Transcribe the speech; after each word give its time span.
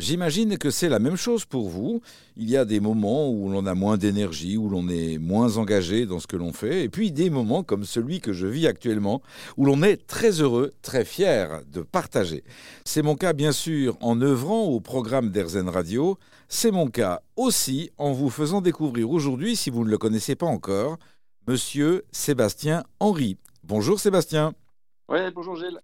J'imagine 0.00 0.56
que 0.56 0.70
c'est 0.70 0.88
la 0.88 0.98
même 0.98 1.16
chose 1.16 1.44
pour 1.44 1.68
vous. 1.68 2.00
Il 2.34 2.48
y 2.48 2.56
a 2.56 2.64
des 2.64 2.80
moments 2.80 3.28
où 3.30 3.50
l'on 3.50 3.66
a 3.66 3.74
moins 3.74 3.98
d'énergie, 3.98 4.56
où 4.56 4.70
l'on 4.70 4.88
est 4.88 5.18
moins 5.18 5.58
engagé 5.58 6.06
dans 6.06 6.20
ce 6.20 6.26
que 6.26 6.38
l'on 6.38 6.54
fait, 6.54 6.84
et 6.84 6.88
puis 6.88 7.12
des 7.12 7.28
moments 7.28 7.62
comme 7.62 7.84
celui 7.84 8.20
que 8.20 8.32
je 8.32 8.46
vis 8.46 8.66
actuellement, 8.66 9.20
où 9.58 9.66
l'on 9.66 9.82
est 9.82 10.06
très 10.06 10.40
heureux, 10.40 10.72
très 10.80 11.04
fier 11.04 11.60
de 11.70 11.82
partager. 11.82 12.44
C'est 12.86 13.02
mon 13.02 13.14
cas 13.14 13.34
bien 13.34 13.52
sûr 13.52 13.98
en 14.00 14.18
œuvrant 14.22 14.62
au 14.62 14.80
programme 14.80 15.28
d'Erzen 15.28 15.68
Radio, 15.68 16.16
c'est 16.48 16.70
mon 16.70 16.88
cas 16.88 17.20
aussi 17.36 17.90
en 17.98 18.12
vous 18.12 18.30
faisant 18.30 18.62
découvrir 18.62 19.10
aujourd'hui, 19.10 19.54
si 19.54 19.68
vous 19.68 19.84
ne 19.84 19.90
le 19.90 19.98
connaissez 19.98 20.34
pas 20.34 20.46
encore, 20.46 20.96
Monsieur 21.46 22.06
Sébastien 22.10 22.84
Henry. 23.00 23.36
Bonjour 23.64 24.00
Sébastien. 24.00 24.54
Oui, 25.10 25.18
bonjour 25.34 25.56
Gilles. 25.56 25.78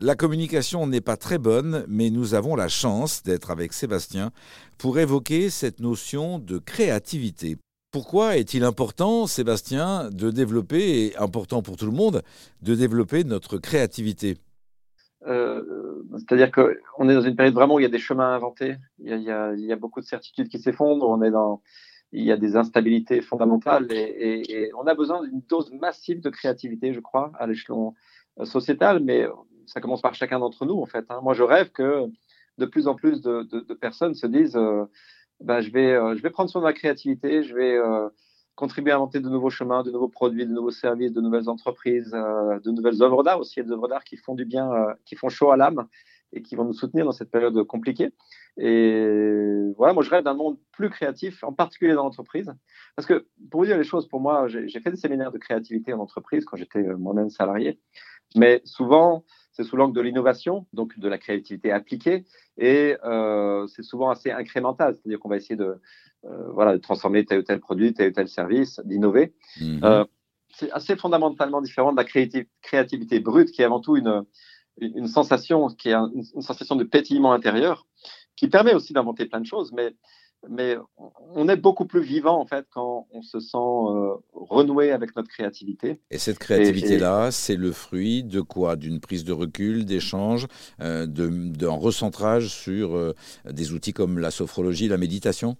La 0.00 0.16
communication 0.16 0.88
n'est 0.88 1.00
pas 1.00 1.16
très 1.16 1.38
bonne, 1.38 1.84
mais 1.86 2.10
nous 2.10 2.34
avons 2.34 2.56
la 2.56 2.66
chance 2.66 3.22
d'être 3.22 3.52
avec 3.52 3.72
Sébastien 3.72 4.32
pour 4.76 4.98
évoquer 4.98 5.50
cette 5.50 5.78
notion 5.78 6.40
de 6.40 6.58
créativité. 6.58 7.58
Pourquoi 7.92 8.36
est-il 8.36 8.64
important, 8.64 9.28
Sébastien, 9.28 10.10
de 10.10 10.32
développer, 10.32 11.04
et 11.06 11.16
important 11.16 11.62
pour 11.62 11.76
tout 11.76 11.86
le 11.86 11.92
monde, 11.92 12.22
de 12.60 12.74
développer 12.74 13.22
notre 13.22 13.56
créativité? 13.56 14.36
Euh, 15.28 15.62
C'est-à-dire 16.18 16.50
qu'on 16.50 17.08
est 17.08 17.14
dans 17.14 17.22
une 17.22 17.36
période 17.36 17.54
vraiment 17.54 17.76
où 17.76 17.78
il 17.78 17.84
y 17.84 17.86
a 17.86 17.88
des 17.88 17.98
chemins 17.98 18.32
à 18.32 18.34
inventer, 18.34 18.78
il 18.98 19.22
y 19.22 19.30
a, 19.30 19.76
beaucoup 19.76 20.00
de 20.00 20.06
certitudes 20.06 20.48
qui 20.48 20.58
s'effondrent, 20.58 21.08
on 21.08 21.22
est 21.22 21.30
dans, 21.30 21.62
il 22.10 22.24
y 22.24 22.32
a 22.32 22.36
des 22.36 22.56
instabilités 22.56 23.20
fondamentales 23.20 23.86
et, 23.92 24.42
et 24.50 24.74
on 24.74 24.88
a 24.88 24.94
besoin 24.96 25.22
d'une 25.22 25.42
dose 25.48 25.72
massive 25.72 26.20
de 26.20 26.30
créativité, 26.30 26.92
je 26.92 27.00
crois, 27.00 27.30
à 27.38 27.46
l'échelon 27.46 27.94
euh, 28.40 28.44
sociétal, 28.44 28.98
mais 28.98 29.28
ça 29.66 29.80
commence 29.80 30.02
par 30.02 30.14
chacun 30.14 30.38
d'entre 30.38 30.66
nous, 30.66 30.80
en 30.80 30.86
fait. 30.86 31.04
Hein. 31.08 31.20
Moi, 31.22 31.34
je 31.34 31.42
rêve 31.42 31.70
que 31.70 32.06
de 32.58 32.66
plus 32.66 32.86
en 32.86 32.94
plus 32.94 33.20
de, 33.20 33.74
personnes 33.74 34.14
se 34.14 34.26
disent 34.26 34.58
bah, 35.40 35.60
je, 35.60 35.70
vais, 35.70 35.92
euh, 35.92 36.16
je 36.16 36.22
vais 36.22 36.30
prendre 36.30 36.50
soin 36.50 36.60
de 36.60 36.66
la 36.66 36.72
créativité, 36.72 37.42
je 37.42 37.54
vais 37.54 37.76
euh, 37.76 38.08
contribuer 38.54 38.92
à 38.92 38.96
inventer 38.96 39.20
de 39.20 39.28
nouveaux 39.28 39.50
chemins, 39.50 39.82
de 39.82 39.90
nouveaux 39.90 40.08
produits, 40.08 40.46
de 40.46 40.52
nouveaux 40.52 40.70
services, 40.70 41.12
de 41.12 41.20
nouvelles 41.20 41.48
entreprises, 41.48 42.12
de 42.12 42.70
nouvelles 42.70 43.02
œuvres 43.02 43.22
d'art 43.22 43.40
aussi, 43.40 43.62
des 43.62 43.70
œuvres 43.70 43.88
d'art 43.88 44.04
qui 44.04 44.16
font 44.16 44.34
du 44.34 44.44
bien, 44.44 44.70
qui 45.04 45.16
font 45.16 45.28
chaud 45.28 45.50
à 45.50 45.56
l'âme 45.56 45.86
et 46.32 46.42
qui 46.42 46.54
vont 46.54 46.64
nous 46.64 46.72
soutenir 46.72 47.04
dans 47.04 47.12
cette 47.12 47.30
période 47.30 47.60
compliquée. 47.64 48.12
Et 48.56 49.72
voilà, 49.76 49.92
moi, 49.92 50.02
je 50.02 50.10
rêve 50.10 50.22
d'un 50.22 50.34
monde 50.34 50.56
plus 50.72 50.88
créatif, 50.88 51.42
en 51.42 51.52
particulier 51.52 51.94
dans 51.94 52.04
l'entreprise. 52.04 52.52
Parce 52.96 53.06
que, 53.06 53.26
pour 53.50 53.60
vous 53.60 53.66
dire 53.66 53.76
les 53.76 53.84
choses, 53.84 54.08
pour 54.08 54.20
moi, 54.20 54.46
j'ai 54.46 54.80
fait 54.80 54.90
des 54.90 54.96
séminaires 54.96 55.32
de 55.32 55.38
créativité 55.38 55.92
en 55.92 55.98
entreprise 55.98 56.44
quand 56.44 56.56
j'étais 56.56 56.82
moi-même 56.82 57.30
salarié. 57.30 57.80
Mais 58.36 58.62
souvent, 58.64 59.24
c'est 59.54 59.62
sous 59.62 59.76
l'angle 59.76 59.94
de 59.94 60.00
l'innovation, 60.00 60.66
donc 60.72 60.98
de 60.98 61.08
la 61.08 61.16
créativité 61.16 61.70
appliquée, 61.70 62.24
et 62.58 62.96
euh, 63.04 63.66
c'est 63.68 63.84
souvent 63.84 64.10
assez 64.10 64.30
incrémental, 64.30 64.94
c'est-à-dire 64.94 65.20
qu'on 65.20 65.28
va 65.28 65.36
essayer 65.36 65.56
de, 65.56 65.76
euh, 66.24 66.50
voilà, 66.52 66.72
de 66.72 66.78
transformer 66.78 67.24
tel 67.24 67.38
ou 67.38 67.42
tel 67.42 67.60
produit, 67.60 67.94
tel 67.94 68.10
ou 68.10 68.12
tel 68.12 68.28
service, 68.28 68.80
d'innover. 68.84 69.32
Mhm. 69.60 69.80
Euh, 69.84 70.04
c'est 70.50 70.70
assez 70.72 70.96
fondamentalement 70.96 71.62
différent 71.62 71.92
de 71.92 71.96
la 71.96 72.04
créativité 72.62 73.20
brute, 73.20 73.52
qui 73.52 73.62
est 73.62 73.64
avant 73.64 73.80
tout 73.80 73.96
une, 73.96 74.24
une 74.80 75.06
sensation, 75.06 75.68
qui 75.68 75.90
est 75.90 75.94
une, 75.94 76.24
une 76.34 76.42
sensation 76.42 76.74
de 76.74 76.84
pétillement 76.84 77.32
intérieur, 77.32 77.86
qui 78.36 78.48
permet 78.48 78.74
aussi 78.74 78.92
d'inventer 78.92 79.26
plein 79.26 79.40
de 79.40 79.46
choses, 79.46 79.72
mais 79.72 79.94
mais 80.48 80.76
on 81.34 81.48
est 81.48 81.56
beaucoup 81.56 81.86
plus 81.86 82.02
vivant 82.02 82.40
en 82.40 82.46
fait 82.46 82.66
quand 82.70 83.06
on 83.12 83.22
se 83.22 83.40
sent 83.40 83.56
euh, 83.56 84.14
renoué 84.32 84.92
avec 84.92 85.14
notre 85.16 85.28
créativité. 85.28 86.00
Et 86.10 86.18
cette 86.18 86.38
créativité-là, 86.38 87.30
c'est 87.30 87.56
le 87.56 87.72
fruit 87.72 88.22
de 88.22 88.40
quoi? 88.40 88.76
D'une 88.76 89.00
prise 89.00 89.24
de 89.24 89.32
recul, 89.32 89.84
d'échange, 89.84 90.46
euh, 90.80 91.06
d'un 91.06 91.70
recentrage 91.70 92.48
sur 92.48 92.96
euh, 92.96 93.14
des 93.50 93.72
outils 93.72 93.92
comme 93.92 94.18
la 94.18 94.30
sophrologie, 94.30 94.88
la 94.88 94.98
méditation? 94.98 95.56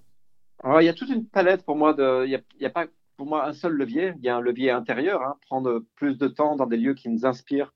Alors, 0.62 0.80
Il 0.80 0.86
y 0.86 0.88
a 0.88 0.94
toute 0.94 1.10
une 1.10 1.26
palette 1.26 1.64
pour 1.64 1.76
moi. 1.76 1.94
Il 1.98 2.40
n'y 2.60 2.66
a, 2.66 2.70
pas 2.70 2.86
pour 3.16 3.26
moi 3.26 3.46
un 3.46 3.52
seul 3.52 3.72
levier. 3.72 4.14
Il 4.18 4.24
y 4.24 4.28
a 4.28 4.36
un 4.36 4.40
levier 4.40 4.70
intérieur, 4.70 5.22
hein, 5.22 5.36
prendre 5.46 5.82
plus 5.96 6.16
de 6.16 6.28
temps 6.28 6.56
dans 6.56 6.66
des 6.66 6.76
lieux 6.76 6.94
qui 6.94 7.08
nous 7.08 7.26
inspirent 7.26 7.72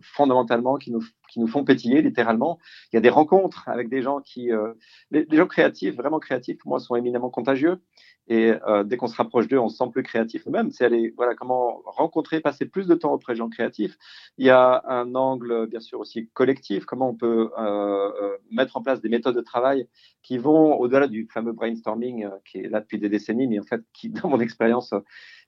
fondamentalement, 0.00 0.76
qui 0.76 0.90
nous 0.90 1.02
qui 1.28 1.40
nous 1.40 1.46
font 1.46 1.64
pétiller 1.64 2.02
littéralement. 2.02 2.58
Il 2.92 2.96
y 2.96 2.98
a 2.98 3.00
des 3.00 3.10
rencontres 3.10 3.68
avec 3.68 3.88
des 3.88 4.02
gens 4.02 4.20
qui, 4.20 4.52
euh, 4.52 4.72
les, 5.10 5.26
gens 5.30 5.46
créatifs, 5.46 5.94
vraiment 5.94 6.18
créatifs, 6.18 6.58
pour 6.58 6.70
moi, 6.70 6.80
sont 6.80 6.96
éminemment 6.96 7.30
contagieux. 7.30 7.80
Et 8.28 8.54
euh, 8.66 8.82
dès 8.82 8.96
qu'on 8.96 9.06
se 9.06 9.14
rapproche 9.14 9.46
d'eux, 9.46 9.58
on 9.58 9.68
se 9.68 9.76
sent 9.76 9.88
plus 9.92 10.02
créatif 10.02 10.46
nous-mêmes. 10.46 10.72
C'est 10.72 10.84
aller, 10.84 11.14
voilà, 11.16 11.36
comment 11.36 11.80
rencontrer, 11.84 12.40
passer 12.40 12.66
plus 12.66 12.88
de 12.88 12.94
temps 12.96 13.12
auprès 13.12 13.34
de 13.34 13.38
gens 13.38 13.48
créatifs. 13.48 13.96
Il 14.36 14.46
y 14.46 14.50
a 14.50 14.82
un 14.88 15.14
angle, 15.14 15.68
bien 15.68 15.78
sûr, 15.78 16.00
aussi 16.00 16.28
collectif. 16.34 16.86
Comment 16.86 17.10
on 17.10 17.14
peut 17.14 17.50
euh, 17.56 18.36
mettre 18.50 18.76
en 18.76 18.82
place 18.82 19.00
des 19.00 19.08
méthodes 19.08 19.36
de 19.36 19.42
travail 19.42 19.86
qui 20.22 20.38
vont 20.38 20.74
au-delà 20.74 21.06
du 21.06 21.28
fameux 21.32 21.52
brainstorming 21.52 22.28
qui 22.44 22.58
est 22.58 22.68
là 22.68 22.80
depuis 22.80 22.98
des 22.98 23.08
décennies, 23.08 23.46
mais 23.46 23.60
en 23.60 23.64
fait, 23.64 23.82
qui, 23.92 24.08
dans 24.10 24.28
mon 24.28 24.40
expérience, 24.40 24.92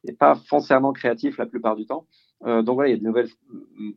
n'est 0.05 0.15
pas 0.15 0.35
foncièrement 0.35 0.93
créatif 0.93 1.39
la 1.39 1.47
plupart 1.47 1.77
du 1.77 1.87
temps. 1.87 2.07
donc 2.45 2.75
voilà, 2.75 2.89
il 2.89 2.93
y 2.93 2.95
a 2.95 2.99
de 2.99 3.05
nouvelles 3.05 3.31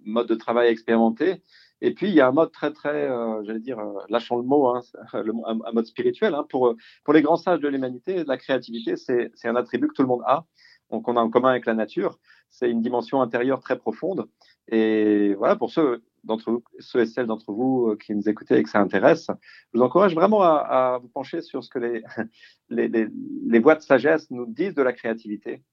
modes 0.06 0.28
de 0.28 0.35
travail 0.35 0.67
à 0.67 0.72
expérimenter. 0.72 1.41
Et 1.81 1.94
puis, 1.94 2.09
il 2.09 2.13
y 2.13 2.22
a 2.22 2.28
un 2.28 2.31
mode 2.31 2.51
très, 2.51 2.72
très, 2.72 3.09
euh, 3.09 3.44
j'allais 3.44 3.59
dire, 3.59 3.79
euh, 3.79 3.94
lâchons 4.09 4.38
le 4.38 4.44
mot, 4.44 4.67
hein, 4.67 4.81
un, 5.13 5.72
mode 5.73 5.85
spirituel. 5.85 6.35
Hein, 6.35 6.45
pour, 6.47 6.75
pour 7.03 7.13
les 7.13 7.23
grands 7.23 7.38
sages 7.38 7.59
de 7.59 7.67
l'humanité, 7.67 8.23
la 8.23 8.38
créativité, 8.38 8.95
c'est 8.95 9.31
un 9.45 9.56
attribut 9.56 9.88
que 9.88 9.94
tout 9.94 10.03
le 10.03 10.07
monde 10.07 10.22
a, 10.25 10.45
donc 10.91 11.07
on 11.07 11.17
a 11.17 11.22
en 11.22 11.29
commun 11.29 11.50
avec 11.50 11.66
la 11.66 11.73
nature. 11.73 12.19
C'est 12.50 12.69
une 12.69 12.81
dimension 12.81 13.22
intérieure 13.22 13.62
très 13.62 13.78
profonde. 13.78 14.28
Et 14.68 15.33
voilà, 15.35 15.56
pour 15.56 15.72
ceux 15.72 16.03
d'entre 16.23 16.51
vous, 16.51 16.63
ceux 16.79 17.01
et 17.01 17.06
celles 17.07 17.25
d'entre 17.25 17.51
vous 17.51 17.88
euh, 17.88 17.97
qui 17.97 18.13
nous 18.13 18.29
écoutez 18.29 18.57
et 18.57 18.63
que 18.63 18.69
ça 18.69 18.79
intéresse, 18.79 19.28
je 19.73 19.79
vous 19.79 19.83
encourage 19.83 20.13
vraiment 20.13 20.44
à, 20.44 20.57
à 20.57 20.97
vous 21.00 21.07
pencher 21.07 21.41
sur 21.41 21.63
ce 21.63 21.69
que 21.69 21.79
les, 21.79 22.03
les, 22.69 22.89
les, 22.89 23.07
les 23.47 23.59
voies 23.59 23.75
de 23.75 23.81
sagesse 23.81 24.29
nous 24.29 24.45
disent 24.45 24.75
de 24.75 24.83
la 24.83 24.94
créativité, 24.94 25.63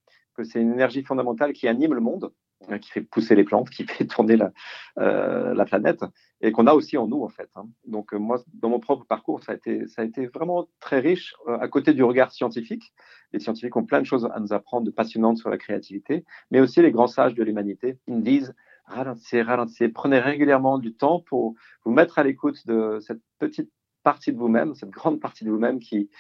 que 0.45 0.45
c'est 0.51 0.61
une 0.61 0.73
énergie 0.73 1.03
fondamentale 1.03 1.53
qui 1.53 1.69
anime 1.69 1.95
le 1.95 2.01
monde 2.01 2.33
Hein, 2.67 2.79
qui 2.81 2.91
fait 2.91 3.03
pousser 3.03 3.37
les 3.37 3.45
plantes, 3.45 3.71
qui 3.71 3.85
fait 3.87 4.05
tourner 4.05 4.37
la, 4.37 4.53
euh, 4.99 5.55
la 5.55 5.65
planète, 5.65 6.05
et 6.41 6.51
qu'on 6.51 6.67
a 6.67 6.75
aussi 6.75 6.97
en 6.97 7.07
nous, 7.07 7.23
en 7.23 7.29
fait. 7.29 7.49
Hein. 7.55 7.69
Donc, 7.87 8.13
euh, 8.13 8.19
moi, 8.19 8.43
dans 8.53 8.69
mon 8.69 8.81
propre 8.81 9.05
parcours, 9.07 9.43
ça 9.45 9.53
a 9.53 10.05
été, 10.05 10.27
vraiment 10.27 10.69
très 10.81 10.99
riche, 10.99 11.35
euh, 11.47 11.57
à 11.59 11.69
côté 11.69 11.95
du 11.95 12.03
regard 12.03 12.33
scientifique. 12.33 12.93
Les 13.33 13.39
scientifiques 13.39 13.77
ont 13.77 13.85
plein 13.85 14.01
de 14.01 14.07
choses 14.07 14.29
à 14.35 14.41
nous 14.41 14.53
apprendre 14.53 14.85
de 14.85 14.91
passionnantes 14.91 15.39
sur 15.39 15.51
la 15.51 15.57
créativité, 15.57 16.25
mais 16.51 16.61
aussi 16.61 16.83
les 16.83 16.91
grands 16.91 17.07
sages 17.07 17.35
de 17.35 17.45
l'humanité. 17.45 17.97
Ils 18.09 18.17
me 18.17 18.23
disent, 18.23 18.55
ralentissez, 18.87 19.41
ralentissez, 19.43 19.89
prenez 19.89 20.19
régulièrement 20.19 20.79
du 20.79 20.95
temps 20.95 21.21
pour 21.21 21.55
vous 21.85 21.93
mettre 21.93 22.19
à 22.19 22.25
l'écoute 22.25 22.67
de 22.67 22.99
cette 23.01 23.21
petite 23.39 23.71
partie 24.03 24.33
de 24.33 24.39
vous-même, 24.39 24.75
cette 24.75 24.91
grande 24.91 25.21
partie 25.21 25.45
de 25.45 25.51
vous-même 25.51 25.79
qui, 25.79 26.11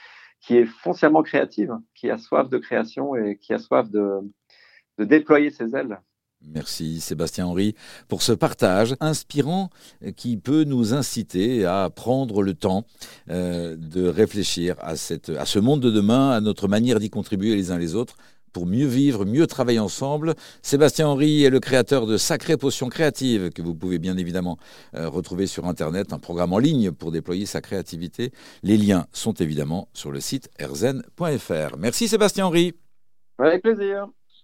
qui 0.40 0.56
est 0.56 0.66
foncièrement 0.66 1.22
créative, 1.22 1.72
qui 1.94 2.10
a 2.10 2.18
soif 2.18 2.48
de 2.48 2.58
création 2.58 3.14
et 3.14 3.36
qui 3.36 3.52
a 3.52 3.58
soif 3.58 3.90
de, 3.90 4.20
déployer 4.98 5.50
ses 5.50 5.74
ailes. 5.76 6.00
Merci 6.40 7.00
Sébastien 7.00 7.46
Henry 7.46 7.74
pour 8.06 8.22
ce 8.22 8.32
partage 8.32 8.94
inspirant 9.00 9.70
qui 10.16 10.36
peut 10.36 10.62
nous 10.62 10.94
inciter 10.94 11.64
à 11.64 11.90
prendre 11.90 12.42
le 12.42 12.54
temps 12.54 12.84
euh, 13.28 13.74
de 13.76 14.06
réfléchir 14.06 14.76
à, 14.78 14.94
cette, 14.94 15.30
à 15.30 15.44
ce 15.46 15.58
monde 15.58 15.80
de 15.80 15.90
demain, 15.90 16.30
à 16.30 16.40
notre 16.40 16.68
manière 16.68 17.00
d'y 17.00 17.10
contribuer 17.10 17.56
les 17.56 17.72
uns 17.72 17.78
les 17.78 17.96
autres 17.96 18.16
pour 18.52 18.66
mieux 18.66 18.86
vivre, 18.86 19.24
mieux 19.24 19.46
travailler 19.46 19.78
ensemble. 19.78 20.34
Sébastien 20.62 21.08
Henry 21.08 21.44
est 21.44 21.50
le 21.50 21.60
créateur 21.60 22.06
de 22.06 22.16
Sacrées 22.16 22.56
Potions 22.56 22.88
Créatives 22.88 23.50
que 23.50 23.62
vous 23.62 23.74
pouvez 23.74 23.98
bien 23.98 24.16
évidemment 24.16 24.58
euh, 24.94 25.08
retrouver 25.08 25.46
sur 25.46 25.66
Internet, 25.66 26.12
un 26.12 26.18
programme 26.18 26.52
en 26.52 26.58
ligne 26.58 26.90
pour 26.92 27.12
déployer 27.12 27.46
sa 27.46 27.60
créativité. 27.60 28.32
Les 28.62 28.76
liens 28.76 29.06
sont 29.12 29.34
évidemment 29.34 29.88
sur 29.92 30.10
le 30.10 30.20
site 30.20 30.48
erzen.fr. 30.58 31.76
Merci 31.78 32.08
Sébastien 32.08 32.46
Henry. 32.46 32.74
Avec 33.38 33.62
plaisir. 33.62 34.08